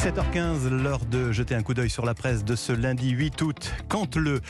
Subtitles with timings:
[0.00, 3.70] 7h15, l'heure de jeter un coup d'œil sur la presse de ce lundi 8 août.
[3.90, 4.40] Canteleu,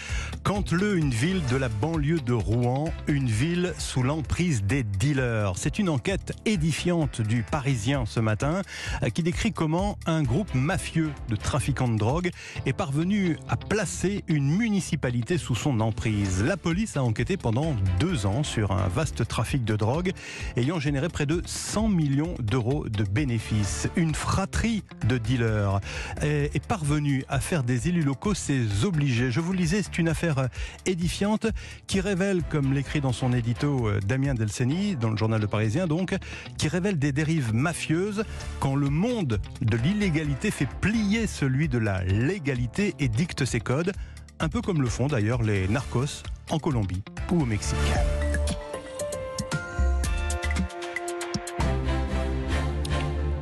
[0.45, 5.55] Canteleu, une ville de la banlieue de Rouen, une ville sous l'emprise des dealers.
[5.57, 8.63] C'est une enquête édifiante du Parisien ce matin
[9.03, 12.31] euh, qui décrit comment un groupe mafieux de trafiquants de drogue
[12.65, 16.45] est parvenu à placer une municipalité sous son emprise.
[16.45, 20.13] La police a enquêté pendant deux ans sur un vaste trafic de drogue
[20.57, 23.89] ayant généré près de 100 millions d'euros de bénéfices.
[23.97, 29.31] Une fratrie de dealers est parvenu à faire des élus locaux ses obligés.
[29.31, 30.49] Je vous le disais, c'est une affaire
[30.87, 31.47] édifiante
[31.87, 35.87] qui révèle, comme l'écrit dans son édito euh, Damien Delceni, dans le journal Le Parisien
[35.87, 36.17] donc,
[36.59, 38.25] qui révèle des dérives mafieuses
[38.59, 43.93] quand le monde de l'illégalité fait plier celui de la légalité et dicte ses codes,
[44.39, 47.77] un peu comme le font d'ailleurs les narcos en Colombie ou au Mexique.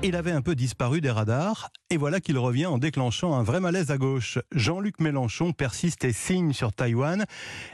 [0.05, 3.59] Il avait un peu disparu des radars et voilà qu'il revient en déclenchant un vrai
[3.59, 4.38] malaise à gauche.
[4.52, 7.24] Jean-Luc Mélenchon persiste et signe sur Taïwan,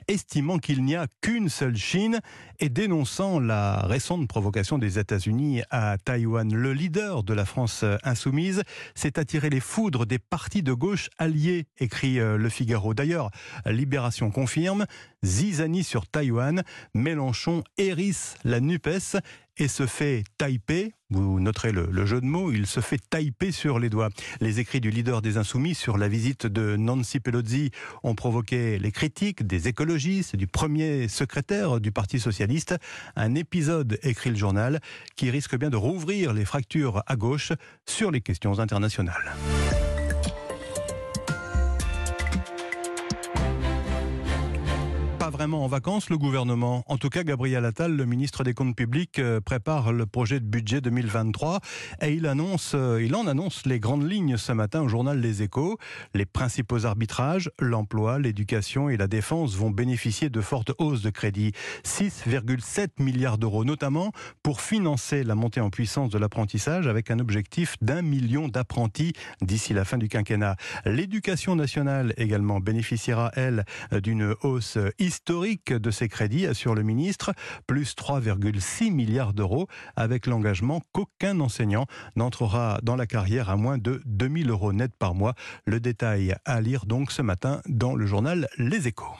[0.08, 2.20] estimant qu'il n'y a qu'une seule Chine
[2.60, 6.54] et dénonçant la récente provocation des États-Unis à Taïwan.
[6.54, 8.62] Le leader de la France insoumise
[8.94, 12.94] s'est attiré les foudres des partis de gauche alliés, écrit euh, Le Figaro.
[12.94, 13.30] D'ailleurs,
[13.66, 14.86] Libération confirme,
[15.24, 16.62] Zizani sur Taïwan,
[16.94, 19.18] Mélenchon hérisse la NUPES
[19.56, 23.78] et se fait taper, vous noterez le, jeu de mots, il se fait taper sur
[23.78, 24.08] les doigts.
[24.40, 27.70] Les écrits du leader des Insoumis sur la visite de Nancy Pelosi
[28.02, 32.74] ont provoqué les critiques des écologistes, du premier secrétaire du Parti Socialiste.
[33.16, 34.80] Un épisode, écrit le journal,
[35.16, 37.52] qui risque bien de rouvrir les fractures à gauche
[37.86, 39.36] sur les questions internationales.
[45.24, 46.84] Pas vraiment en vacances, le gouvernement.
[46.86, 50.44] En tout cas, Gabriel Attal, le ministre des Comptes publics, euh, prépare le projet de
[50.44, 51.60] budget 2023
[52.02, 55.42] et il annonce, euh, il en annonce les grandes lignes ce matin au journal Les
[55.42, 55.78] Échos.
[56.12, 61.52] Les principaux arbitrages, l'emploi, l'éducation et la défense vont bénéficier de fortes hausses de crédit.
[61.84, 64.12] 6,7 milliards d'euros, notamment
[64.42, 69.72] pour financer la montée en puissance de l'apprentissage avec un objectif d'un million d'apprentis d'ici
[69.72, 70.56] la fin du quinquennat.
[70.84, 77.32] L'éducation nationale également bénéficiera, elle, d'une hausse historique historique de ces crédits, assure le ministre,
[77.68, 81.86] plus 3,6 milliards d'euros, avec l'engagement qu'aucun enseignant
[82.16, 85.34] n'entrera dans la carrière à moins de 2000 euros net par mois.
[85.66, 89.14] Le détail à lire donc ce matin dans le journal Les Échos.